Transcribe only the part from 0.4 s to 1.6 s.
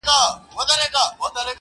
ما و تا ـ